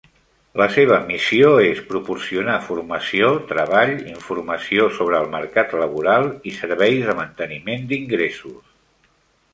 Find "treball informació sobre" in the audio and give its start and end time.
3.53-5.21